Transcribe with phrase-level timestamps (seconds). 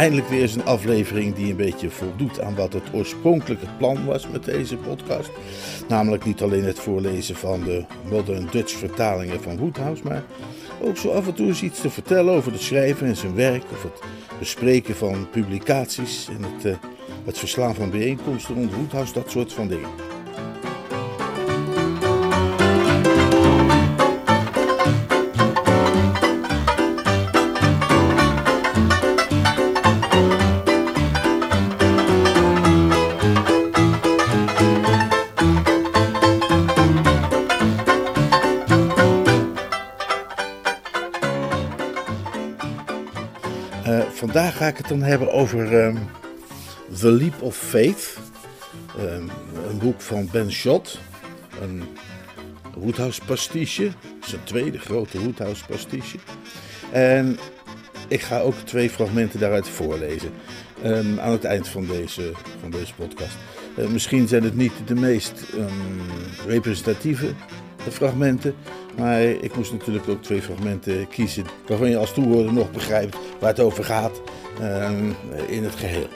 [0.00, 4.28] Eindelijk weer eens een aflevering die een beetje voldoet aan wat het oorspronkelijke plan was
[4.28, 5.30] met deze podcast.
[5.88, 10.24] Namelijk niet alleen het voorlezen van de Modern Dutch vertalingen van Woodhouse, maar
[10.82, 13.62] ook zo af en toe eens iets te vertellen over het schrijven en zijn werk.
[13.72, 14.00] Of het
[14.38, 16.76] bespreken van publicaties en het, uh,
[17.24, 20.09] het verslaan van bijeenkomsten rond Woodhouse, dat soort van dingen.
[44.20, 45.98] Vandaag ga ik het dan hebben over um,
[46.98, 48.18] The Leap of Faith.
[48.98, 49.30] Um,
[49.68, 50.98] een boek van Ben Schott.
[51.62, 51.82] Een
[52.76, 53.90] Woodhouse pastiche.
[54.20, 56.18] Zijn tweede grote Woodhouse pastiche.
[56.92, 57.38] En
[58.08, 60.30] ik ga ook twee fragmenten daaruit voorlezen.
[60.84, 63.36] Um, aan het eind van deze, van deze podcast.
[63.88, 65.42] Misschien zijn het niet de meest
[66.46, 67.32] representatieve
[67.90, 68.54] fragmenten.
[68.96, 73.50] Maar ik moest natuurlijk ook twee fragmenten kiezen waarvan je als toehoorder nog begrijpt waar
[73.50, 74.20] het over gaat
[74.60, 74.90] uh,
[75.46, 76.08] in het geheel.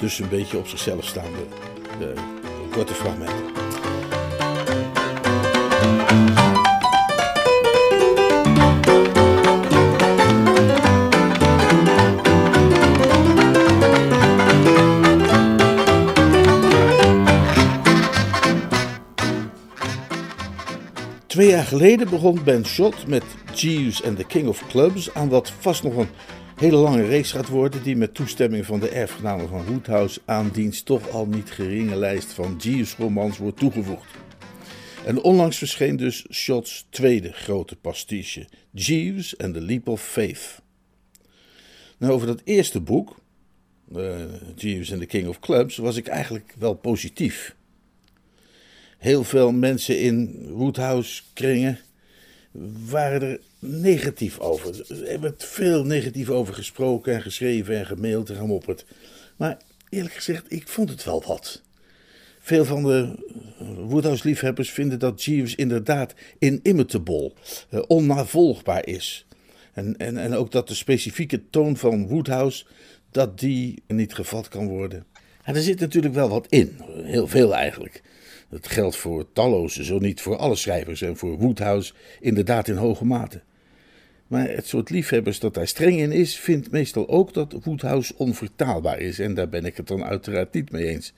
[0.00, 1.38] Dus een beetje op zichzelf staande
[2.00, 2.06] uh,
[2.70, 3.52] korte fragmenten.
[21.44, 23.22] Twee jaar geleden begon Ben Schott met
[23.54, 26.08] Jeeves and the King of Clubs aan wat vast nog een
[26.56, 30.82] hele lange reeks gaat worden die met toestemming van de erfgenamen van Woodhouse aan diens
[30.82, 34.10] toch al niet geringe lijst van Jeeves romans wordt toegevoegd.
[35.06, 40.62] En onlangs verscheen dus Schotts tweede grote pastiche, Jeeves and the Leap of Faith.
[41.98, 43.16] Nou, over dat eerste boek,
[43.96, 44.14] uh,
[44.56, 47.54] Jeeves and the King of Clubs, was ik eigenlijk wel positief
[49.04, 51.78] heel veel mensen in Woodhouse kringen
[52.88, 55.02] waren er negatief over.
[55.08, 58.84] Er werd veel negatief over gesproken en geschreven en gemaild.
[59.36, 61.62] Maar eerlijk gezegd, ik vond het wel wat.
[62.38, 63.14] Veel van de
[63.88, 67.32] Woodhouse-liefhebbers vinden dat Jeeves inderdaad inimitable,
[67.70, 69.26] uh, onnavolgbaar is.
[69.72, 72.64] En, en, en ook dat de specifieke toon van Woodhouse,
[73.10, 75.04] dat die niet gevat kan worden.
[75.42, 78.02] En er zit natuurlijk wel wat in, heel veel eigenlijk.
[78.48, 83.04] Dat geldt voor talloze, zo niet voor alle schrijvers en voor Woodhouse inderdaad in hoge
[83.04, 83.42] mate.
[84.26, 89.00] Maar het soort liefhebbers dat daar streng in is, vindt meestal ook dat Woodhouse onvertaalbaar
[89.00, 89.18] is.
[89.18, 91.12] En daar ben ik het dan uiteraard niet mee eens.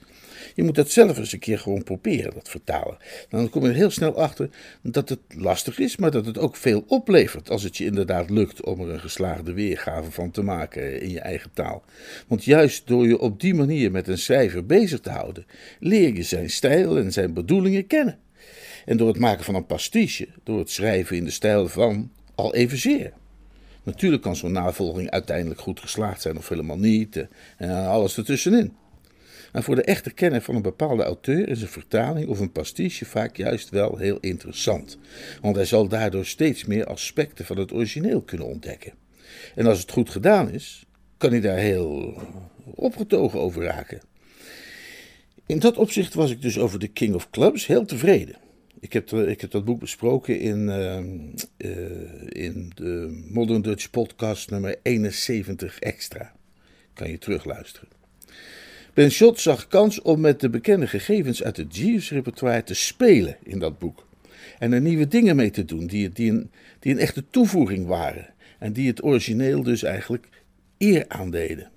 [0.55, 2.97] Je moet dat zelf eens een keer gewoon proberen, dat vertalen.
[3.29, 4.49] Dan kom je heel snel achter
[4.81, 8.61] dat het lastig is, maar dat het ook veel oplevert als het je inderdaad lukt
[8.61, 11.83] om er een geslaagde weergave van te maken in je eigen taal.
[12.27, 15.45] Want juist door je op die manier met een schrijver bezig te houden,
[15.79, 18.19] leer je zijn stijl en zijn bedoelingen kennen.
[18.85, 22.55] En door het maken van een pastiche, door het schrijven in de stijl van, al
[22.55, 23.13] evenzeer.
[23.83, 27.27] Natuurlijk kan zo'n navolging uiteindelijk goed geslaagd zijn of helemaal niet,
[27.57, 28.75] en alles ertussenin.
[29.51, 33.05] En voor de echte kenner van een bepaalde auteur is een vertaling of een pastiche
[33.05, 34.97] vaak juist wel heel interessant,
[35.41, 38.93] want hij zal daardoor steeds meer aspecten van het origineel kunnen ontdekken.
[39.55, 40.85] En als het goed gedaan is,
[41.17, 42.21] kan hij daar heel
[42.65, 44.01] opgetogen over raken.
[45.45, 48.35] In dat opzicht was ik dus over The King of Clubs heel tevreden.
[48.87, 50.97] Ik heb, ik heb dat boek besproken in, uh,
[51.57, 56.33] uh, in de Modern Dutch podcast nummer 71 extra.
[56.93, 57.89] Kan je terugluisteren.
[58.93, 63.59] Ben Schott zag kans om met de bekende gegevens uit het Jeeves-repertoire te spelen in
[63.59, 64.07] dat boek.
[64.59, 68.33] En er nieuwe dingen mee te doen die, die, een, die een echte toevoeging waren.
[68.59, 70.27] En die het origineel dus eigenlijk
[70.77, 71.71] eer aandeden.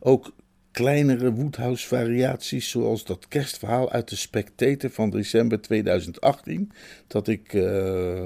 [0.00, 0.32] Ook
[0.72, 6.72] kleinere Woodhouse-variaties, zoals dat kerstverhaal uit de Spectator van december 2018,
[7.06, 8.22] dat ik uh,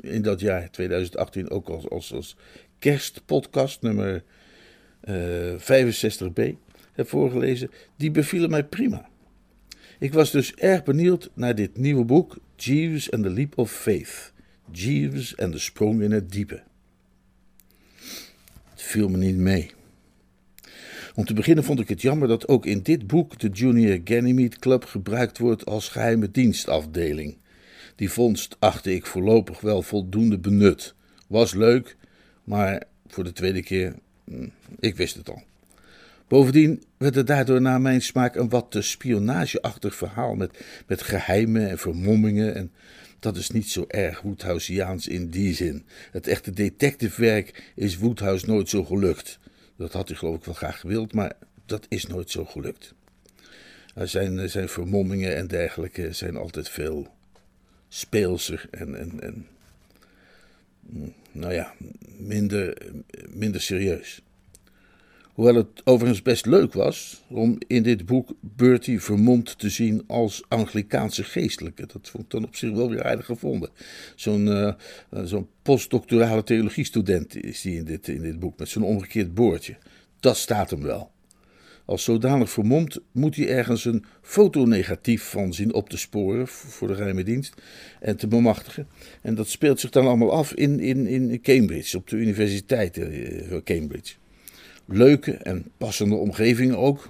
[0.00, 2.36] in dat jaar 2018 ook als, als, als
[2.78, 4.24] kerstpodcast nummer
[5.04, 6.56] uh, 65b
[6.92, 9.08] heb voorgelezen, die bevielen mij prima.
[9.98, 14.32] Ik was dus erg benieuwd naar dit nieuwe boek, Jeeves and the Leap of Faith.
[14.70, 16.62] Jeeves en de sprong in het diepe.
[18.70, 19.70] Het viel me niet mee.
[21.14, 24.58] Om te beginnen vond ik het jammer dat ook in dit boek de Junior Ganymede
[24.58, 27.36] Club gebruikt wordt als geheime dienstafdeling.
[27.96, 30.94] Die vondst achtte ik voorlopig wel voldoende benut.
[31.26, 31.96] Was leuk,
[32.44, 33.94] maar voor de tweede keer,
[34.24, 34.48] hm,
[34.80, 35.42] ik wist het al.
[36.28, 41.68] Bovendien werd het daardoor naar mijn smaak een wat te spionageachtig verhaal met, met geheimen
[41.68, 42.54] en vermommingen.
[42.54, 42.70] En
[43.18, 45.84] dat is niet zo erg Woodhouseiaans in die zin.
[46.10, 49.38] Het echte detectivewerk is Woodhouse nooit zo gelukt.
[49.82, 51.32] Dat had hij geloof ik wel graag gewild, maar
[51.66, 52.94] dat is nooit zo gelukt.
[53.94, 57.14] Zijn, zijn vermommingen en dergelijke zijn altijd veel
[57.88, 59.46] speelser en, en, en
[61.32, 61.74] nou ja,
[62.16, 62.76] minder,
[63.28, 64.22] minder serieus.
[65.32, 70.42] Hoewel het overigens best leuk was om in dit boek Bertie vermomd te zien als
[70.48, 71.86] Anglikaanse geestelijke.
[71.86, 73.70] Dat vond ik dan op zich wel weer aardig gevonden.
[74.16, 74.72] Zo'n uh,
[75.24, 79.76] zo'n postdoctorale theologiestudent is die in dit, in dit boek met zo'n omgekeerd boordje.
[80.20, 81.10] Dat staat hem wel.
[81.84, 86.94] Als zodanig vermomd moet hij ergens een fotonegatief van zien op te sporen voor de
[86.94, 87.54] geheime dienst
[88.00, 88.88] en te bemachtigen.
[89.22, 93.56] En dat speelt zich dan allemaal af in, in, in Cambridge, op de universiteit uh,
[93.64, 94.14] Cambridge
[94.92, 97.08] leuke en passende omgeving ook.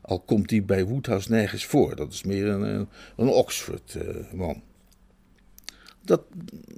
[0.00, 1.96] Al komt die bij Woodhouse nergens voor.
[1.96, 4.62] Dat is meer een, een Oxford-man.
[6.02, 6.22] dat,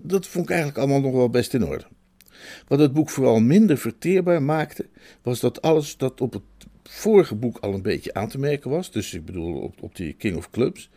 [0.03, 1.85] dat vond ik eigenlijk allemaal nog wel best in orde.
[2.69, 4.87] Wat het boek vooral minder verteerbaar maakte,
[5.23, 6.43] was dat alles dat op het
[6.83, 10.13] vorige boek al een beetje aan te merken was, dus ik bedoel op, op die
[10.13, 10.91] King of Clubs,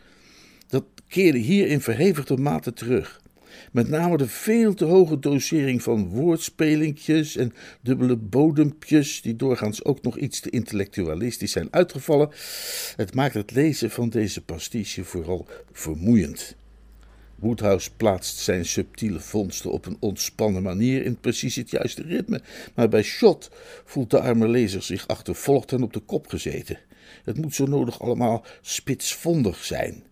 [0.67, 3.21] dat keerde hier in verhevigde mate terug.
[3.71, 10.01] Met name de veel te hoge dosering van woordspelingjes en dubbele bodempjes, die doorgaans ook
[10.01, 12.29] nog iets te intellectualistisch zijn uitgevallen.
[12.95, 16.55] Het maakt het lezen van deze pastiche vooral vermoeiend.
[17.35, 22.41] Woodhouse plaatst zijn subtiele vondsten op een ontspannen manier in precies het juiste ritme,
[22.75, 23.49] maar bij Shot
[23.85, 26.79] voelt de arme lezer zich achtervolgd en op de kop gezeten.
[27.23, 30.03] Het moet zo nodig allemaal spitsvondig zijn.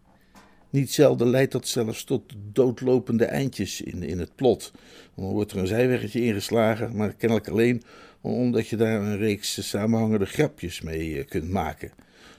[0.70, 4.72] Niet zelden leidt dat zelfs tot doodlopende eindjes in, in het plot.
[5.16, 7.84] Dan wordt er een zijweggetje ingeslagen, maar kennelijk alleen
[8.22, 11.92] omdat je daar een reeks samenhangende grapjes mee eh, kunt maken.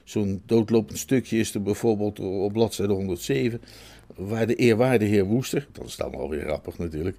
[0.03, 3.61] Zo'n doodlopend stukje is er bijvoorbeeld op bladzijde 107,
[4.15, 7.17] waar de eerwaarde heer Woester, dat is dan alweer grappig natuurlijk,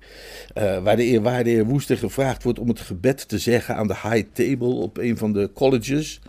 [0.58, 3.96] uh, waar de eerwaarde heer Woester gevraagd wordt om het gebed te zeggen aan de
[4.02, 6.20] high table op een van de colleges,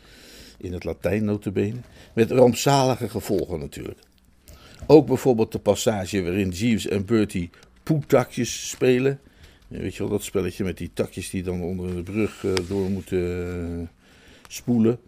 [0.58, 1.80] in het Latijn notabene,
[2.14, 4.00] met rampzalige gevolgen natuurlijk.
[4.88, 7.50] Ook bijvoorbeeld de passage waarin Jeeves en Bertie
[7.84, 9.20] poetakjes spelen.
[9.68, 12.90] Weet je wel, dat spelletje met die takjes die dan onder de brug uh, door
[12.90, 13.20] moeten
[13.80, 13.88] uh,
[14.48, 15.00] spoelen.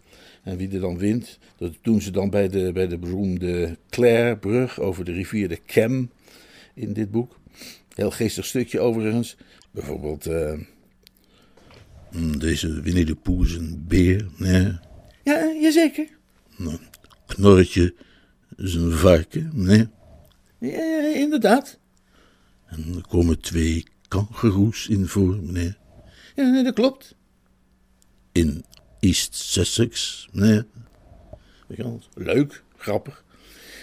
[0.42, 4.80] En wie er dan wint, dat doen ze dan bij de, bij de beroemde Clare-brug
[4.80, 6.10] over de rivier de Cam
[6.74, 7.38] in dit boek.
[7.94, 9.36] Heel geestig stukje overigens.
[9.70, 10.52] Bijvoorbeeld uh,
[12.38, 14.28] deze Winnie de Pooh is een beer.
[14.36, 14.78] Nee.
[15.24, 16.08] Ja, jazeker.
[16.56, 16.78] Nou,
[18.56, 19.88] knorretje is een varken, nee?
[20.58, 21.78] Ja, inderdaad.
[22.66, 25.78] En er komen twee kangeroes in voor, meneer.
[26.36, 27.14] Ja, dat klopt.
[28.32, 28.64] In
[29.00, 30.66] East Sussex, meneer.
[32.14, 33.24] Leuk, grappig.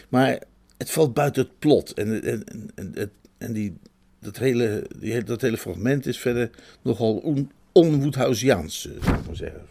[0.10, 0.44] Maar
[0.78, 1.94] het valt buiten het plot.
[1.94, 2.44] En, en,
[2.76, 3.78] en, en die,
[4.20, 6.50] dat, hele, die, dat hele fragment is verder
[6.82, 9.62] nogal on, onwoedhousiaans, eh, zou ik maar zeggen,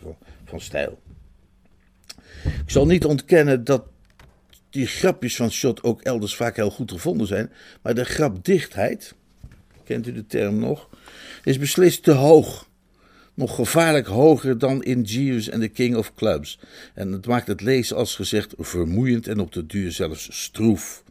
[0.45, 1.01] van stijl.
[2.43, 3.83] Ik zal niet ontkennen dat
[4.71, 7.53] die grapjes van Shot ook elders vaak heel goed gevonden zijn.
[7.83, 9.15] Maar de grapdichtheid,
[9.85, 10.89] kent u de term nog,
[11.45, 12.69] is beslist te hoog.
[13.35, 16.59] Nog gevaarlijk hoger dan in Jeeves en The King of Clubs.
[16.95, 21.03] En het maakt het lezen als gezegd vermoeiend en op de duur zelfs stroef.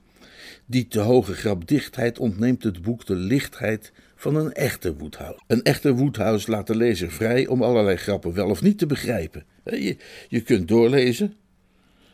[0.65, 5.39] Die te hoge grapdichtheid ontneemt het boek de lichtheid van een echte Woodhouse.
[5.47, 9.45] Een echte Woodhouse laat de lezer vrij om allerlei grappen wel of niet te begrijpen.
[9.63, 9.97] Je,
[10.27, 11.33] je kunt doorlezen,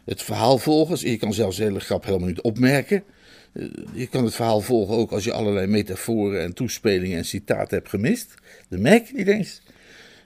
[0.05, 1.09] het verhaal volgen.
[1.09, 3.03] Je kan zelfs de hele grap helemaal niet opmerken.
[3.53, 7.77] Eh, je kan het verhaal volgen ook als je allerlei metaforen en toespelingen en citaten
[7.77, 8.33] hebt gemist.
[8.69, 9.61] Dat merk je niet eens.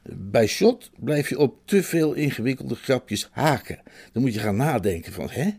[0.04, 3.80] Bij Shot blijf je op te veel ingewikkelde grapjes haken.
[4.14, 5.50] Dan moet je gaan nadenken van, hè?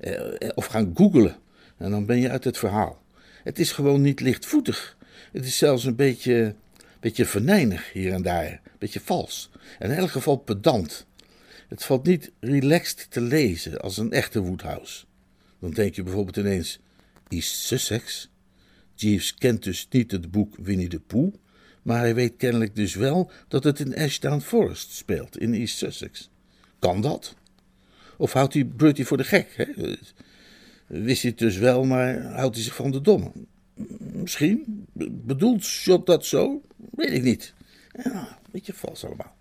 [0.00, 1.36] Eh, of gaan googlen.
[1.76, 3.02] En dan ben je uit het verhaal.
[3.44, 4.96] Het is gewoon niet lichtvoetig.
[5.32, 6.54] Het is zelfs een beetje,
[7.00, 8.46] beetje venijnig hier en daar.
[8.46, 9.50] Een beetje vals.
[9.78, 11.06] En in elk geval pedant.
[11.74, 15.04] Het valt niet relaxed te lezen als een echte Woodhouse.
[15.58, 16.78] Dan denk je bijvoorbeeld ineens:
[17.28, 18.30] East Sussex?
[18.94, 21.34] Jeeves kent dus niet het boek Winnie de Pooh,
[21.82, 26.30] maar hij weet kennelijk dus wel dat het in Ashdown Forest speelt, in East Sussex.
[26.78, 27.34] Kan dat?
[28.16, 29.52] Of houdt hij Bertie voor de gek?
[29.56, 29.96] Hè?
[30.86, 33.32] Wist hij het dus wel, maar houdt hij zich van de domme?
[33.98, 34.86] Misschien.
[35.10, 36.62] Bedoelt Shot dat zo?
[36.90, 37.54] Weet ik niet.
[38.04, 39.36] Ja, een beetje vals allemaal.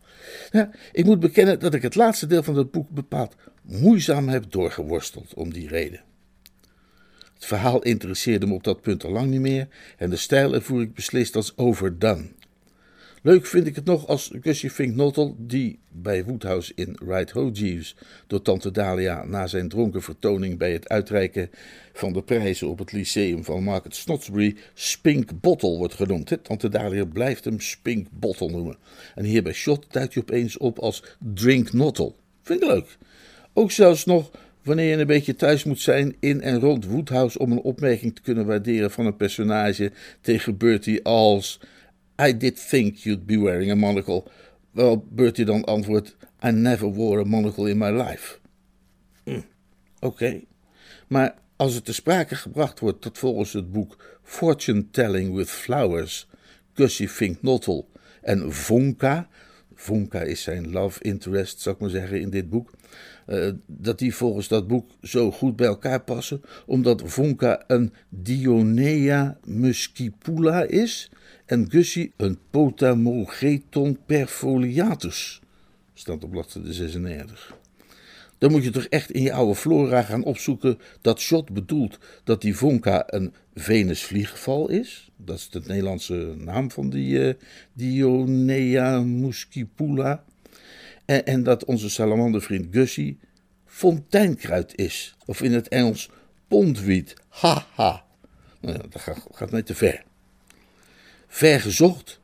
[0.51, 4.51] Ja, ik moet bekennen dat ik het laatste deel van het boek bepaald moeizaam heb
[4.51, 6.01] doorgeworsteld om die reden.
[7.33, 10.81] Het verhaal interesseerde me op dat punt al lang niet meer en de stijl ervoer
[10.81, 12.27] ik beslist als overdone.
[13.25, 17.49] Leuk vind ik het nog als Gussie Fink Nottel, die bij Woodhouse in Right Ho
[17.49, 17.95] Jeeves
[18.27, 21.49] door Tante Dalia na zijn dronken vertoning bij het uitreiken
[21.93, 26.37] van de prijzen op het lyceum van Market Snodsbury Spink Bottle wordt genoemd.
[26.41, 28.77] Tante Dalia blijft hem Spink Bottle noemen.
[29.15, 32.15] En hier bij Shot duikt hij opeens op als Drink Nottel.
[32.41, 32.97] Vind ik leuk.
[33.53, 34.31] Ook zelfs nog
[34.63, 38.21] wanneer je een beetje thuis moet zijn in en rond Woodhouse om een opmerking te
[38.21, 41.59] kunnen waarderen van een personage tegen Bertie als
[42.27, 44.23] I did think you'd be wearing a monocle.
[44.71, 48.39] Wel, Bertie dan antwoordt: I never wore a monocle in my life.
[49.23, 49.41] Hm,
[49.99, 50.41] Oké.
[51.07, 56.27] Maar als het te sprake gebracht wordt dat volgens het boek Fortune Telling with Flowers,
[56.73, 57.89] Gussie Fink Nottel
[58.21, 59.27] en Vonka,
[59.83, 62.71] Vonka is zijn love interest, zou ik maar zeggen, in dit boek,
[63.27, 69.37] uh, dat die volgens dat boek zo goed bij elkaar passen, omdat Vonka een Dionea
[69.43, 71.11] muscipula is
[71.45, 75.41] en Gussie een Potamogeton perfoliatus.
[75.93, 77.57] Staat op bladzijde 96.
[78.37, 82.41] Dan moet je toch echt in je oude flora gaan opzoeken dat Shot bedoelt dat
[82.41, 85.11] die Vonka een Venusvliegval is.
[85.25, 87.33] Dat is de Nederlandse naam van die uh,
[87.73, 90.23] Dionea muscipula.
[91.05, 93.19] En, en, dat onze salamandervriend Gussie
[93.65, 95.15] fonteinkruid is.
[95.25, 96.09] Of in het Engels
[96.47, 97.13] pondwiet.
[97.27, 98.05] Haha.
[98.59, 99.01] Nou, dat
[99.31, 100.03] gaat, mij te ver.
[101.27, 102.19] Vergezocht,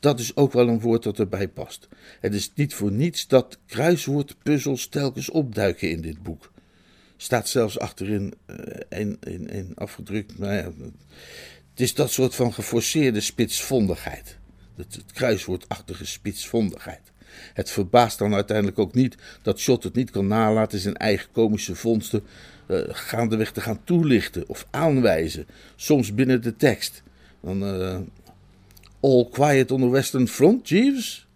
[0.00, 1.88] dat is ook wel een woord dat erbij past.
[2.20, 6.52] Het is niet voor niets dat kruiswoordpuzzels telkens opduiken in dit boek.
[7.16, 8.34] Staat zelfs achterin
[8.88, 10.38] een afgedrukt.
[10.38, 10.72] Nou
[11.70, 14.38] het is dat soort van geforceerde spitsvondigheid.
[14.76, 17.12] Het, het kruiswoordachtige spitsvondigheid.
[17.54, 21.74] Het verbaast dan uiteindelijk ook niet dat Shot het niet kan nalaten zijn eigen komische
[21.74, 22.22] vondsten
[22.66, 25.46] uh, gaandeweg te gaan toelichten of aanwijzen,
[25.76, 27.02] soms binnen de tekst.
[27.40, 27.98] Dan, uh,
[29.00, 31.26] All quiet on the Western Front, Jeeves?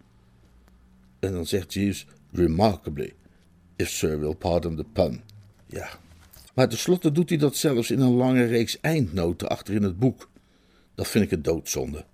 [1.19, 3.13] En dan zegt Jeeves, remarkably,
[3.75, 5.21] if sir will pardon the pun.
[5.65, 5.99] Ja.
[6.55, 10.29] Maar tenslotte doet hij dat zelfs in een lange reeks eindnoten achter in het boek.
[10.95, 12.05] Dat vind ik een doodzonde.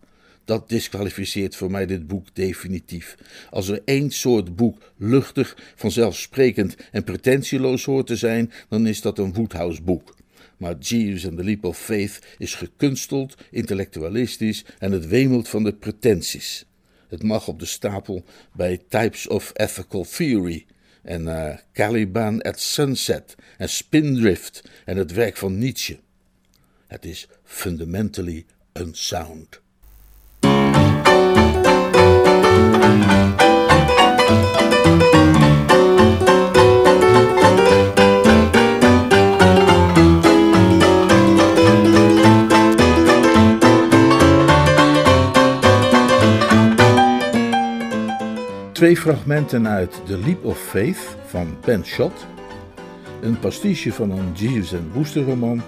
[0.45, 3.17] Dat disqualificeert voor mij dit boek definitief.
[3.50, 9.17] Als er één soort boek luchtig, vanzelfsprekend en pretentieloos hoort te zijn, dan is dat
[9.17, 10.15] een Woodhouse boek.
[10.57, 15.74] Maar Jeeves and the Leap of Faith is gekunsteld, intellectualistisch en het wemelt van de
[15.74, 16.65] pretenties.
[17.07, 20.65] Het mag op de stapel bij Types of Ethical Theory
[21.01, 26.00] en uh, Caliban at Sunset en Spindrift en het werk van Nietzsche.
[26.88, 29.62] Het is fundamentally unsound.
[48.82, 52.26] Twee fragmenten uit The Leap of Faith van Ben Schott,
[53.22, 55.62] een pastiche van een Jeeves en Wooster roman,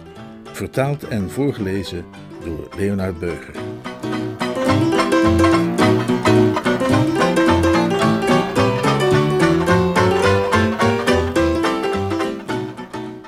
[0.43, 2.05] vertaald en voorgelezen
[2.43, 3.55] door Leonard Beuger.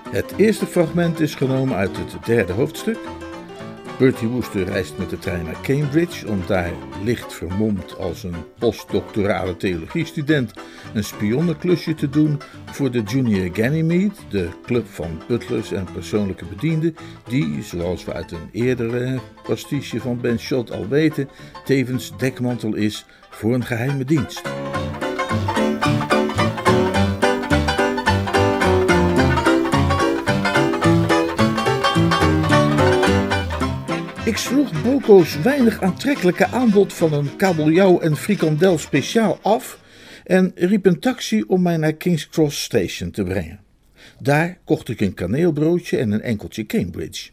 [0.09, 2.97] Het eerste fragment is genomen uit het derde hoofdstuk.
[3.97, 6.71] Bertie Wooster reist met de trein naar Cambridge om daar
[7.03, 10.53] licht vermomd als een postdoctorale theologiestudent
[10.93, 16.95] een spionneklusje te doen voor de Junior Ganymede, de club van butlers en persoonlijke bedienden,
[17.27, 21.29] die, zoals we uit een eerdere pastiche van Ben Schott al weten,
[21.65, 24.41] tevens dekmantel is voor een geheime dienst.
[34.25, 39.79] Ik sloeg Boko's weinig aantrekkelijke aanbod van een kabeljauw en frikandel speciaal af
[40.23, 43.59] en riep een taxi om mij naar King's Cross Station te brengen.
[44.19, 47.29] Daar kocht ik een kaneelbroodje en een enkeltje Cambridge.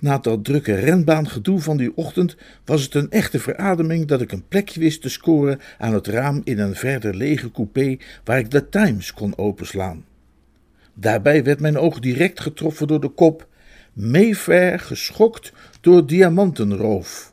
[0.00, 4.48] Na dat drukke renbaangedoe van die ochtend was het een echte verademing dat ik een
[4.48, 8.68] plekje wist te scoren aan het raam in een verder lege coupé waar ik de
[8.68, 10.04] Times kon openslaan.
[10.94, 13.46] Daarbij werd mijn oog direct getroffen door de kop
[13.96, 17.32] Mayfair geschokt door diamantenroof.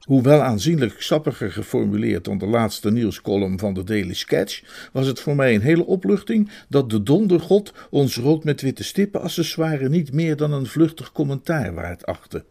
[0.00, 5.36] Hoewel aanzienlijk sappiger geformuleerd dan de laatste nieuwscolumn van de Daily Sketch, was het voor
[5.36, 10.36] mij een hele opluchting dat de dondergod ons rood met witte stippen accessoire niet meer
[10.36, 12.44] dan een vluchtig commentaar waard achtte.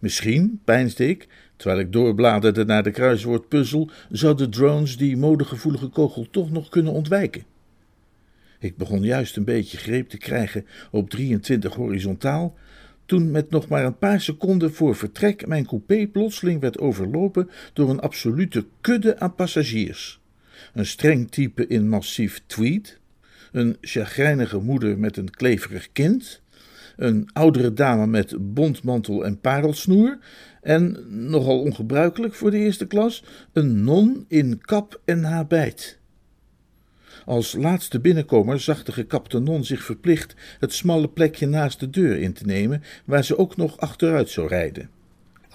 [0.00, 6.50] Misschien, peinsde ik, terwijl ik doorbladerde naar de kruiswoordpuzzel, zouden drones die modegevoelige kogel toch
[6.50, 7.44] nog kunnen ontwijken.
[8.58, 12.56] Ik begon juist een beetje greep te krijgen op 23 horizontaal,
[13.06, 17.90] toen met nog maar een paar seconden voor vertrek mijn coupé plotseling werd overlopen door
[17.90, 20.20] een absolute kudde aan passagiers.
[20.74, 23.00] Een streng type in massief tweed,
[23.52, 26.42] een chagrijnige moeder met een kleverig kind,
[26.96, 30.18] een oudere dame met bontmantel en parelsnoer
[30.62, 35.98] en, nogal ongebruikelijk voor de eerste klas, een non in kap en habijt.
[37.24, 42.18] Als laatste binnenkomer zag de gekapte non zich verplicht het smalle plekje naast de deur
[42.18, 44.90] in te nemen, waar ze ook nog achteruit zou rijden.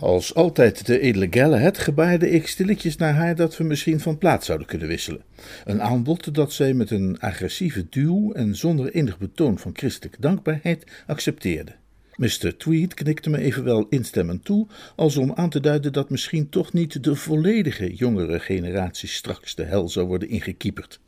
[0.01, 4.45] Als altijd de edele Galahad gebaarde ik stilletjes naar haar dat we misschien van plaats
[4.45, 5.21] zouden kunnen wisselen.
[5.65, 11.03] Een aanbod dat zij met een agressieve duw en zonder enig betoon van christelijke dankbaarheid
[11.07, 11.71] accepteerde.
[12.15, 12.57] Mr.
[12.57, 17.03] Tweed knikte me evenwel instemmend toe, als om aan te duiden dat misschien toch niet
[17.03, 20.99] de volledige jongere generatie straks de hel zou worden ingekieperd.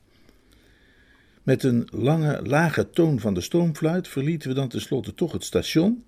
[1.43, 6.03] Met een lange, lage toon van de stoomfluit verlieten we dan tenslotte toch het station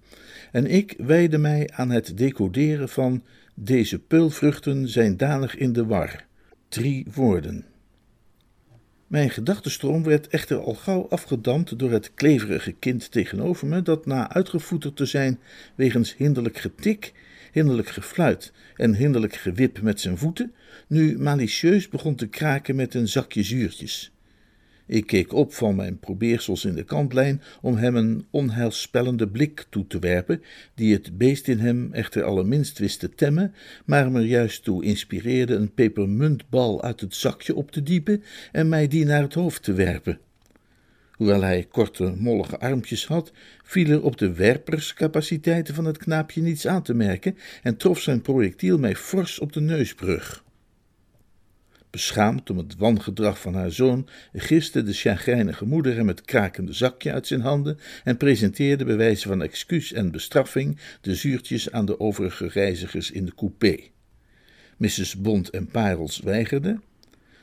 [0.51, 3.23] en ik wijde mij aan het decoderen van
[3.53, 6.25] deze peulvruchten zijn danig in de war.
[6.69, 7.65] Drie woorden.
[9.07, 14.31] Mijn gedachtenstroom werd echter al gauw afgedampt door het kleverige kind tegenover me, dat na
[14.31, 15.39] uitgevoeterd te zijn
[15.75, 17.13] wegens hinderlijk getik,
[17.51, 20.53] hinderlijk gefluit en hinderlijk gewip met zijn voeten,
[20.87, 24.14] nu malicieus begon te kraken met een zakje zuurtjes.
[24.87, 29.87] Ik keek op van mijn probeersels in de kantlijn om hem een onheilspellende blik toe
[29.87, 30.41] te werpen,
[30.75, 33.53] die het beest in hem echter allerminst wist te temmen,
[33.85, 38.87] maar me juist toe inspireerde een pepermuntbal uit het zakje op te diepen en mij
[38.87, 40.19] die naar het hoofd te werpen.
[41.11, 43.31] Hoewel hij korte, mollige armpjes had,
[43.63, 48.21] viel er op de werperscapaciteiten van het knaapje niets aan te merken en trof zijn
[48.21, 50.44] projectiel mij fors op de neusbrug.
[51.95, 57.11] Beschaamd om het wangedrag van haar zoon, giste de chagrijnige moeder hem het krakende zakje
[57.11, 61.99] uit zijn handen en presenteerde bij wijze van excuus en bestraffing de zuurtjes aan de
[61.99, 63.77] overige reizigers in de coupé.
[64.77, 65.15] Mrs.
[65.15, 66.83] Bond en Parels weigerden.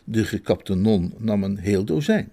[0.04, 2.30] De gekapte non nam een heel dozijn.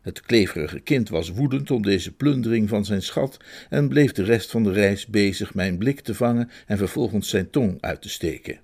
[0.00, 3.36] Het kleverige kind was woedend om deze plundering van zijn schat
[3.68, 7.50] en bleef de rest van de reis bezig mijn blik te vangen en vervolgens zijn
[7.50, 8.60] tong uit te steken.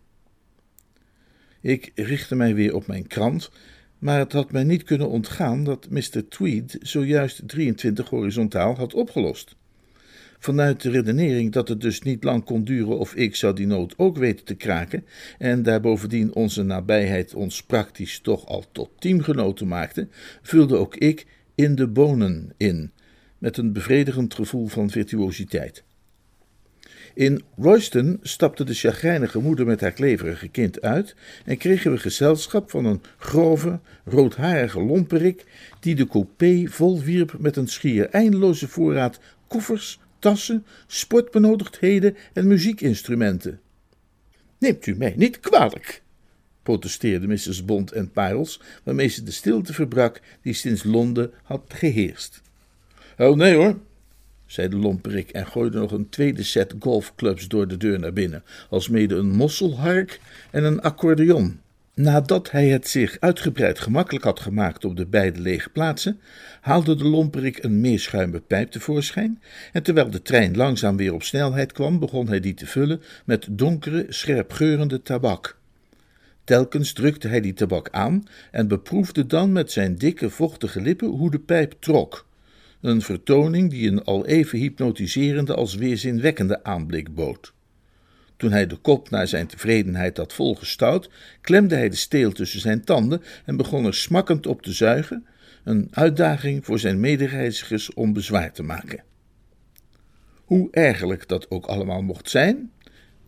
[1.60, 3.50] Ik richtte mij weer op mijn krant,
[3.98, 6.28] maar het had mij niet kunnen ontgaan dat Mr.
[6.28, 9.56] Tweed zojuist 23 horizontaal had opgelost.
[10.38, 13.94] Vanuit de redenering dat het dus niet lang kon duren of ik zou die nood
[13.96, 15.04] ook weten te kraken,
[15.38, 20.08] en daar bovendien onze nabijheid ons praktisch toch al tot teamgenoten maakte,
[20.42, 22.92] vulde ook ik in de bonen in,
[23.38, 25.84] met een bevredigend gevoel van virtuositeit.
[27.18, 32.70] In Royston stapte de chagrijnige moeder met haar kleverige kind uit en kregen we gezelschap
[32.70, 35.44] van een grove, roodharige lomperik
[35.80, 43.60] die de coupé volwierp met een schier eindeloze voorraad koffers, tassen, sportbenodigdheden en muziekinstrumenten.
[44.58, 46.02] Neemt u mij niet kwalijk,
[46.62, 47.64] protesteerde Mrs.
[47.64, 52.42] Bond en Parels, waarmee ze de stilte verbrak die sinds Londen had geheerst.
[53.16, 53.78] Oh nee hoor,
[54.48, 58.42] zei de lomperik en gooide nog een tweede set golfclubs door de deur naar binnen,
[58.70, 61.60] alsmede een mosselhark en een accordeon.
[61.94, 66.20] Nadat hij het zich uitgebreid gemakkelijk had gemaakt op de beide lege plaatsen,
[66.60, 71.72] haalde de lomperik een meerschuime pijp tevoorschijn en terwijl de trein langzaam weer op snelheid
[71.72, 75.56] kwam, begon hij die te vullen met donkere, scherpgeurende tabak.
[76.44, 81.30] Telkens drukte hij die tabak aan en beproefde dan met zijn dikke, vochtige lippen hoe
[81.30, 82.27] de pijp trok.
[82.80, 87.52] Een vertoning die een al even hypnotiserende als weerzinwekkende aanblik bood.
[88.36, 91.10] Toen hij de kop naar zijn tevredenheid had volgestouwd,
[91.40, 95.26] klemde hij de steel tussen zijn tanden en begon er smakkend op te zuigen,
[95.64, 99.04] een uitdaging voor zijn medereizigers om bezwaar te maken.
[100.44, 102.72] Hoe ergerlijk dat ook allemaal mocht zijn,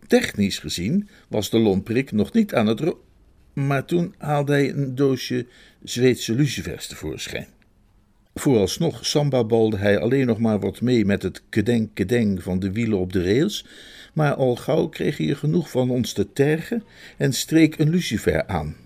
[0.07, 3.05] technisch gezien was de lomprik nog niet aan het ro...
[3.53, 5.47] Maar toen haalde hij een doosje
[5.83, 7.47] Zweedse lucifers tevoorschijn.
[8.35, 13.13] Vooralsnog sambabalde hij alleen nog maar wat mee met het kedeng-kedeng van de wielen op
[13.13, 13.67] de rails,
[14.13, 16.85] maar al gauw kreeg hij er genoeg van ons te tergen
[17.17, 18.77] en streek een lucifer aan.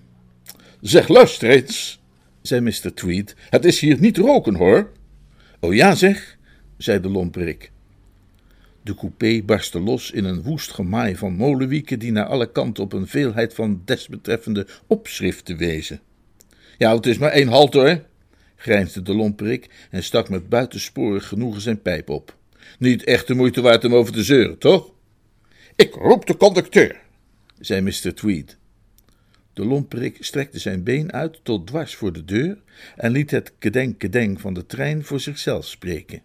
[0.80, 2.02] Zeg, luister eens,
[2.42, 2.94] zei Mr.
[2.94, 4.90] Tweed, het is hier niet roken hoor.
[5.60, 6.36] Oh ja, zeg,
[6.76, 7.72] zei de lomperik.
[8.82, 12.92] De coupé barstte los in een woest gemaai van molenwieken die naar alle kanten op
[12.92, 16.00] een veelheid van desbetreffende opschriften wezen.
[16.78, 18.02] Ja, het is maar één halt hoor,
[18.64, 22.36] grijnsde de lomperik en stak met buitensporig genoegen zijn pijp op.
[22.78, 24.92] Niet echt de moeite waard om over te zeuren, toch?
[25.76, 27.00] Ik roep de conducteur,
[27.60, 28.14] zei Mr.
[28.14, 28.56] Tweed.
[29.52, 32.58] De lomperik strekte zijn been uit tot dwars voor de deur
[32.96, 36.22] en liet het kedeng-kedeng van de trein voor zichzelf spreken.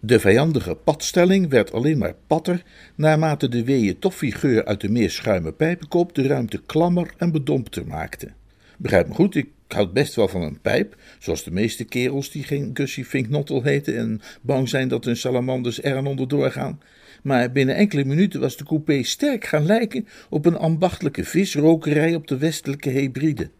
[0.00, 2.62] De vijandige padstelling werd alleen maar patter
[2.94, 8.32] naarmate de weeën toffiegeur uit de meer schuime pijpenkop de ruimte klammer en bedompter maakte.
[8.76, 12.44] Begrijp me goed, ik houd best wel van een pijp, zoals de meeste kerels die
[12.44, 16.80] geen Gussie Finknottel heten en bang zijn dat hun salamanders er onderdoor gaan.
[17.22, 22.26] Maar binnen enkele minuten was de coupé sterk gaan lijken op een ambachtelijke visrokerij op
[22.26, 23.50] de westelijke Hebride.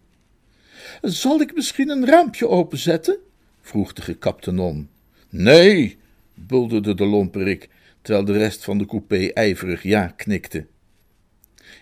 [1.03, 3.19] Zal ik misschien een raampje openzetten?
[3.61, 4.89] vroeg de gekapte non.
[5.29, 5.99] Nee,
[6.35, 7.69] bulderde de lomperik,
[8.03, 10.67] terwijl de rest van de coupé ijverig ja knikte.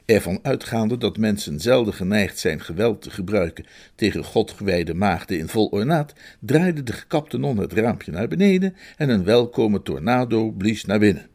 [0.07, 5.69] Ervan uitgaande dat mensen zelden geneigd zijn geweld te gebruiken tegen godgewijde maagden in vol
[5.69, 10.99] ornaat, draaide de gekapte non het raampje naar beneden en een welkome tornado blies naar
[10.99, 11.27] binnen.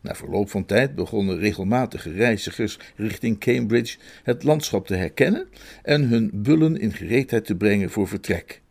[0.00, 5.48] Na verloop van tijd begonnen regelmatige reizigers richting Cambridge het landschap te herkennen
[5.82, 8.62] en hun bullen in gereedheid te brengen voor vertrek.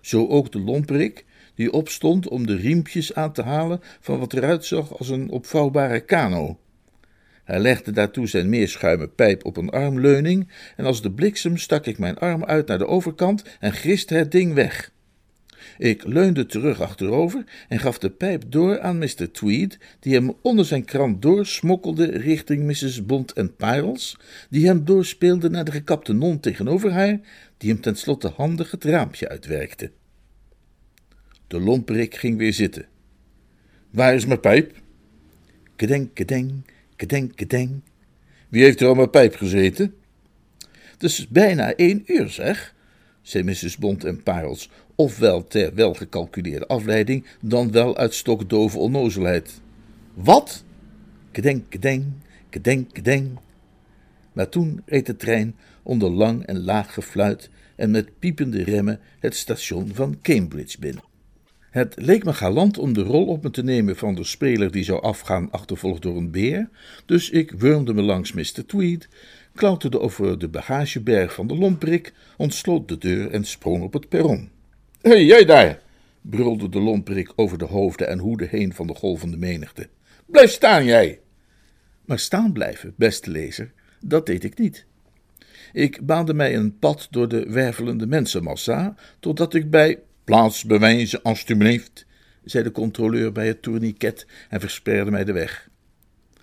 [0.00, 4.64] Zo ook de lomperik, die opstond om de riempjes aan te halen van wat eruit
[4.64, 6.58] zag als een opvouwbare kano.
[7.50, 11.98] Hij legde daartoe zijn meerschuime pijp op een armleuning en als de bliksem stak ik
[11.98, 14.92] mijn arm uit naar de overkant en griste het ding weg.
[15.78, 19.30] Ik leunde terug achterover en gaf de pijp door aan Mr.
[19.32, 23.06] Tweed, die hem onder zijn krant doorsmokkelde richting Mrs.
[23.06, 24.16] Bond en Piles,
[24.50, 27.20] die hem doorspeelde naar de gekapte non tegenover haar,
[27.56, 29.90] die hem tenslotte handig het raampje uitwerkte.
[31.46, 32.86] De lomperik ging weer zitten.
[33.90, 34.72] Waar is mijn pijp?
[35.76, 36.64] Kedeng, kedeng,
[37.00, 37.82] kedeng, kedeng.
[38.48, 39.94] Wie heeft er al mijn pijp gezeten?
[40.92, 42.74] Het is bijna één uur, zeg,
[43.22, 43.76] zei Mrs.
[43.76, 49.60] Bond en Parels, ofwel ter welgecalculeerde afleiding, dan wel uit stokdove onnozelheid.
[50.14, 50.64] Wat?
[51.30, 52.12] Kedeng, kedeng,
[52.50, 53.38] kedeng, kedeng.
[54.32, 59.36] Maar toen reed de trein onder lang en laag gefluit en met piepende remmen het
[59.36, 61.09] station van Cambridge binnen.
[61.70, 64.84] Het leek me galant om de rol op me te nemen van de speler die
[64.84, 66.68] zou afgaan achtervolgd door een beer,
[67.06, 68.66] dus ik wurmde me langs Mr.
[68.66, 69.08] Tweed,
[69.54, 74.50] klauterde over de bagageberg van de lomperik, ontsloot de deur en sprong op het perron.
[75.00, 75.82] Hé, hey, jij daar!
[76.20, 79.88] brulde de lomperik over de hoofden en hoeden heen van de golvende menigte.
[80.26, 81.20] Blijf staan, jij!
[82.04, 84.86] Maar staan blijven, beste lezer, dat deed ik niet.
[85.72, 89.98] Ik baande mij een pad door de wervelende mensenmassa, totdat ik bij
[90.30, 92.06] Plaats bewijzen, alstublieft,
[92.44, 95.68] zei de controleur bij het tourniquet en versperde mij de weg.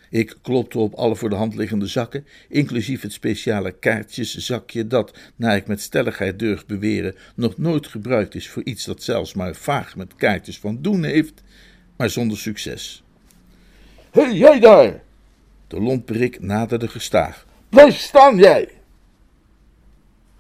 [0.10, 5.56] Ik klopte op alle voor de hand liggende zakken, inclusief het speciale kaartjeszakje dat, naar
[5.56, 9.96] ik met stelligheid durf beweren, nog nooit gebruikt is voor iets dat zelfs maar vaag
[9.96, 11.44] met kaartjes van doen heeft,
[11.98, 13.04] maar zonder succes.
[14.12, 15.02] Hé, hey, jij daar!
[15.68, 17.46] De lomperik naderde gestaag.
[17.70, 18.77] Blijf staan, jij!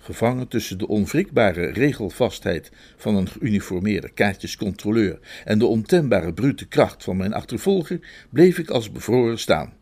[0.07, 7.17] Gevangen tussen de onwrikbare regelvastheid van een geuniformeerde kaartjescontroleur en de ontembare brute kracht van
[7.17, 9.73] mijn achtervolger, bleef ik als bevroren staan.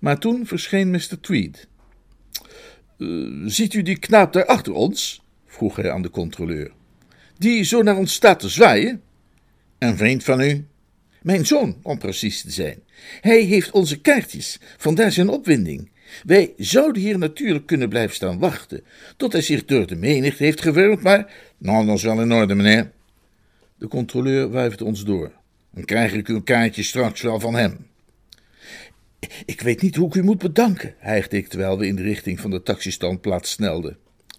[0.00, 1.20] Maar toen verscheen Mr.
[1.20, 1.68] Tweed.
[2.98, 5.22] Uh, ziet u die knaap daar achter ons?
[5.46, 6.72] vroeg hij aan de controleur.
[7.38, 9.02] Die zo naar ons staat te zwaaien?
[9.78, 10.66] Een vriend van u?
[11.22, 12.82] Mijn zoon, om precies te zijn.
[13.20, 15.89] Hij heeft onze kaartjes, vandaar zijn opwinding.
[16.24, 18.82] Wij zouden hier natuurlijk kunnen blijven staan wachten,
[19.16, 21.32] tot hij zich door de menigte heeft gewurmd, maar...
[21.58, 22.90] Nou, dat is wel in orde, meneer.
[23.78, 25.32] De controleur wuifde ons door.
[25.70, 27.86] Dan krijg ik uw kaartje straks wel van hem.
[29.44, 32.40] Ik weet niet hoe ik u moet bedanken, hijgde ik terwijl we in de richting
[32.40, 33.96] van de taxistandplaats snelden.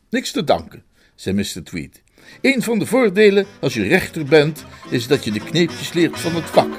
[0.10, 0.84] Niks te danken,
[1.16, 1.64] zei Mr.
[1.64, 2.02] Tweed.
[2.42, 6.36] Een van de voordelen als je rechter bent, is dat je de kneepjes leert van
[6.36, 6.78] het vak.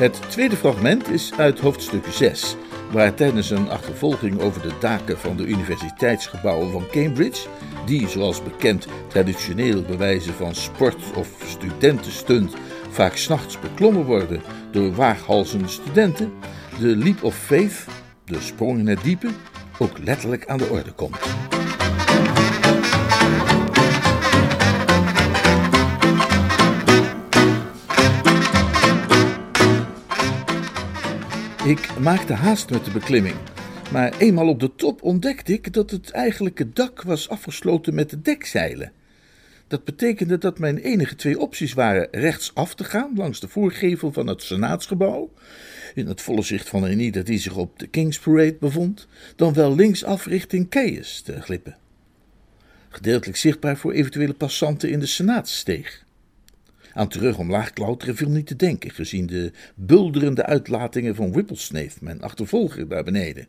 [0.00, 2.56] Het tweede fragment is uit hoofdstuk 6,
[2.92, 7.48] waar tijdens een achtervolging over de daken van de universiteitsgebouwen van Cambridge,
[7.86, 12.54] die zoals bekend traditioneel bewijzen van sport- of studentenstunt
[12.90, 16.32] vaak s'nachts beklommen worden door waaghalzende studenten,
[16.78, 17.86] de Leap of Faith,
[18.24, 19.28] de sprong in het diepe,
[19.78, 21.18] ook letterlijk aan de orde komt.
[31.64, 33.34] Ik maakte haast met de beklimming,
[33.92, 38.20] maar eenmaal op de top ontdekte ik dat het eigenlijke dak was afgesloten met de
[38.20, 38.92] dekzeilen.
[39.66, 44.26] Dat betekende dat mijn enige twee opties waren rechtsaf te gaan langs de voorgevel van
[44.26, 45.32] het Senaatsgebouw,
[45.94, 49.52] in het volle zicht van een ieder die zich op de King's Parade bevond, dan
[49.52, 51.76] wel linksaf richting Caius te glippen.
[52.88, 56.04] Gedeeltelijk zichtbaar voor eventuele passanten in de Senaatssteeg.
[57.00, 62.22] Aan terug omlaag klauteren viel niet te denken, gezien de bulderende uitlatingen van Whipplesnake, mijn
[62.22, 63.46] achtervolger daar beneden.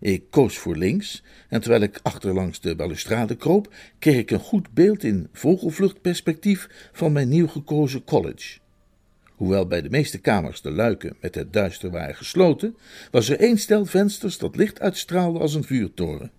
[0.00, 4.74] Ik koos voor links en terwijl ik achterlangs de balustrade kroop, kreeg ik een goed
[4.74, 8.58] beeld in vogelvluchtperspectief van mijn nieuw gekozen college.
[9.24, 12.76] Hoewel bij de meeste kamers de luiken met het duister waren gesloten,
[13.10, 16.30] was er één stel vensters dat licht uitstraalde als een vuurtoren.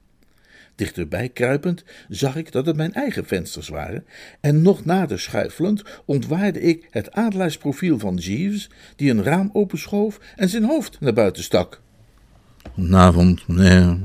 [0.76, 4.06] Dichterbij kruipend zag ik dat het mijn eigen vensters waren,
[4.42, 10.50] en nog nader schuifelend ontwaarde ik het adelaarsprofiel van Jeeves, die een raam openschoof en
[10.50, 11.82] zijn hoofd naar buiten stak.
[12.74, 13.98] Goedenavond, meneer.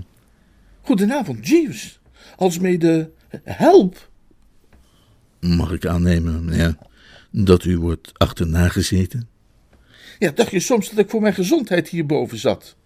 [0.81, 2.01] Goedenavond, Jeeves.
[2.37, 3.11] Alsmede
[3.45, 4.11] help.
[5.41, 6.77] Mag ik aannemen, meneer,
[7.31, 9.29] dat u wordt achterna gezeten?
[10.19, 12.77] Ja, dacht je soms dat ik voor mijn gezondheid hierboven zat?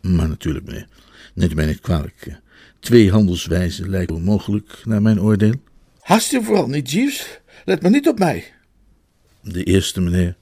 [0.00, 0.88] Maar natuurlijk, meneer.
[1.34, 2.42] Neemt u mij niet kwalijk.
[2.80, 5.54] Twee handelswijzen lijken onmogelijk, naar mijn oordeel.
[6.00, 7.40] Haast je vooral niet, Jeeves.
[7.64, 8.52] Let maar niet op mij.
[9.40, 10.36] De eerste, meneer,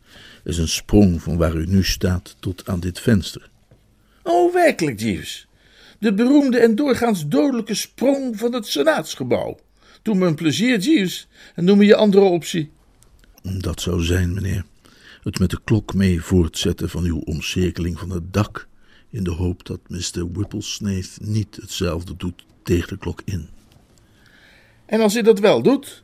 [0.44, 3.50] is een sprong van waar u nu staat tot aan dit venster.
[4.22, 5.46] Oh, werkelijk, Jeeves.
[5.98, 9.58] De beroemde en doorgaans dodelijke sprong van het Senaatsgebouw.
[10.02, 12.70] Doe me een plezier, Jeeves, en noem me je andere optie.
[13.42, 14.64] Dat zou zijn, meneer.
[15.22, 18.68] Het met de klok mee voortzetten van uw omcirkeling van het dak,
[19.12, 20.32] in de hoop dat Mr.
[20.32, 23.48] Whipplesnake niet hetzelfde doet tegen de klok in.
[24.86, 26.02] En als hij dat wel doet?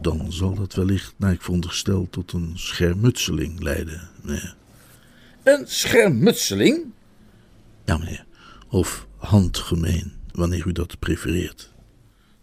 [0.00, 4.56] Dan zal dat wellicht, naar ik veronderstel, tot een schermutseling leiden, meneer.
[5.42, 6.92] Een schermutseling?
[7.84, 8.24] Ja, meneer.
[8.68, 11.72] Of handgemeen, wanneer u dat prefereert.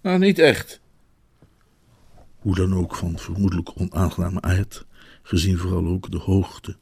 [0.02, 0.80] Nou, niet echt.
[2.36, 4.86] Hoe dan ook van vermoedelijk onaangename aard,
[5.22, 6.78] gezien vooral ook de hoogte.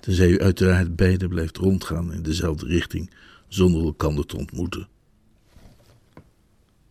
[0.00, 3.10] Tenzij u uiteraard beide blijft rondgaan in dezelfde richting,
[3.48, 4.88] zonder elkander te ontmoeten.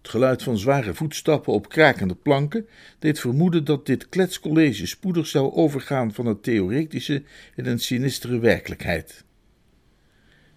[0.07, 2.67] Het geluid van zware voetstappen op krakende planken
[2.99, 7.23] deed vermoeden dat dit kletscollege spoedig zou overgaan van het theoretische
[7.55, 9.23] in een sinistere werkelijkheid.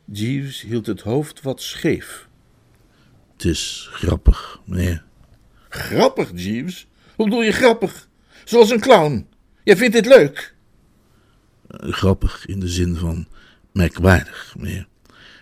[0.05, 2.29] Jeeves hield het hoofd wat scheef.
[3.33, 5.05] Het is grappig, meneer.
[5.69, 6.87] Grappig, Jeeves?
[7.17, 8.09] Hoe bedoel je grappig?
[8.45, 9.27] Zoals een clown.
[9.65, 10.55] Jij vindt dit leuk?
[11.70, 13.26] Uh, grappig in de zin van
[13.72, 14.88] merkwaardig, meneer.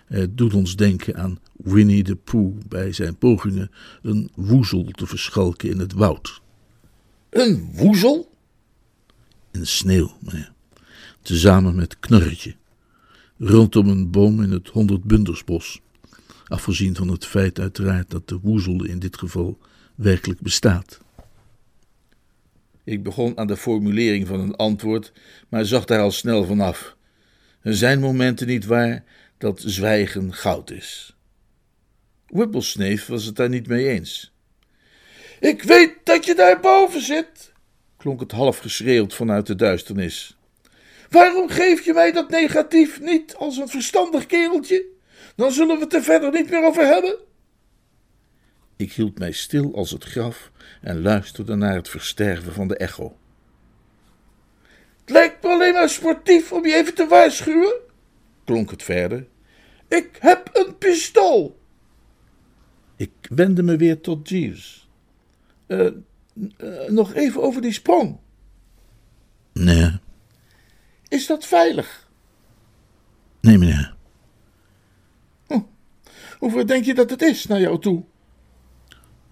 [0.07, 3.71] Het doet ons denken aan Winnie the Pooh bij zijn pogingen
[4.03, 6.41] een woezel te verschalken in het woud.
[7.31, 8.33] Een woezel?
[9.51, 10.17] In de sneeuw.
[11.23, 12.55] Tezamen met Knorretje.
[13.39, 15.81] Rondom een boom in het honderdbundersbos.
[16.45, 19.59] Afgezien van het feit uiteraard dat de woezel in dit geval
[19.95, 21.01] werkelijk bestaat.
[22.89, 25.13] Ik begon aan de formulering van een antwoord,
[25.49, 26.97] maar zag daar al snel vanaf.
[27.63, 29.05] Er zijn momenten niet waar
[29.39, 31.17] dat zwijgen goud is.
[32.27, 34.33] Whipplesnake was het daar niet mee eens.
[35.41, 37.53] Ik weet dat je daar boven zit,
[37.97, 40.37] klonk het half geschreeuwd vanuit de duisternis.
[41.11, 44.85] Waarom geef je mij dat negatief niet als een verstandig kereltje?
[45.37, 47.17] Dan zullen we het er verder niet meer over hebben.
[48.79, 53.17] Ik hield mij stil als het graf en luisterde naar het versterven van de echo.
[55.01, 57.81] Het lijkt me alleen maar sportief om je even te waarschuwen,
[58.45, 59.27] klonk het verder.
[59.89, 61.61] Ik heb een pistool.
[62.97, 64.89] Ik wendde me weer tot Jeeves.
[65.67, 65.91] Uh,
[66.59, 68.19] uh, nog even over die sprong.
[69.53, 69.99] Nee.
[71.09, 72.09] Is dat veilig?
[73.41, 73.97] Nee, meneer.
[75.47, 75.61] Hm.
[76.39, 78.05] Hoeveel denk je dat het is naar jou toe?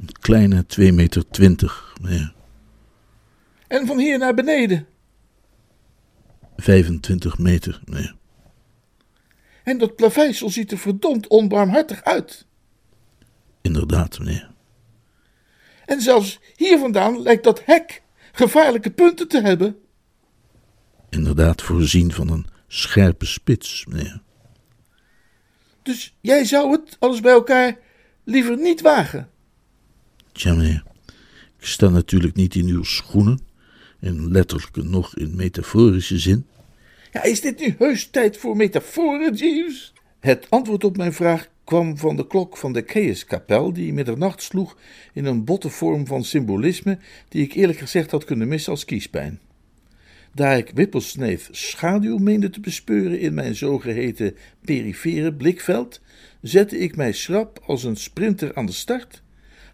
[0.06, 2.34] Een kleine 2,20 meter, twintig, meneer.
[3.68, 4.86] En van hier naar beneden?
[6.56, 8.16] 25 meter, meneer.
[9.64, 12.46] En dat plaveisel ziet er verdomd onbarmhartig uit.
[13.62, 14.50] Inderdaad, meneer.
[15.86, 19.78] En zelfs hier vandaan lijkt dat hek gevaarlijke punten te hebben.
[21.08, 24.22] Inderdaad voorzien van een scherpe spits, meneer.
[25.82, 27.78] Dus jij zou het, alles bij elkaar,
[28.24, 29.30] liever niet wagen?
[30.36, 30.82] Tja, meneer.
[31.58, 33.40] Ik sta natuurlijk niet in uw schoenen,
[34.00, 36.46] in letterlijke nog in metaforische zin.
[37.12, 39.92] Ja, is dit nu heus tijd voor metaforen, Jeeves?
[40.20, 44.76] Het antwoord op mijn vraag kwam van de klok van de Keeskapel, die middernacht sloeg
[45.12, 49.40] in een botte vorm van symbolisme die ik eerlijk gezegd had kunnen missen als kiespijn.
[50.34, 56.00] Daar ik Whipplesnake schaduw meende te bespeuren in mijn zogeheten perifere blikveld,
[56.42, 59.22] zette ik mij schrap als een sprinter aan de start,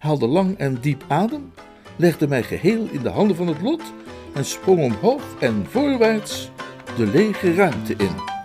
[0.02, 1.52] haalde lang en diep adem
[1.96, 3.82] legde mij geheel in de handen van het lot
[4.34, 6.50] en sprong omhoog en voorwaarts
[6.96, 8.41] de lege ruimte in.